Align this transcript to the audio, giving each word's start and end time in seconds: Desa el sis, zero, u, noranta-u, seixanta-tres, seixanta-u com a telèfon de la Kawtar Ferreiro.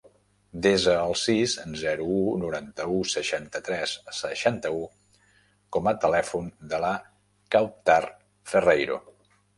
Desa 0.65 0.93
el 1.01 1.11
sis, 1.23 1.51
zero, 1.81 2.07
u, 2.21 2.23
noranta-u, 2.43 2.95
seixanta-tres, 3.11 3.93
seixanta-u 4.21 4.81
com 5.77 5.91
a 5.93 5.97
telèfon 6.07 6.51
de 6.73 6.81
la 6.87 6.95
Kawtar 7.57 8.03
Ferreiro. 8.55 8.99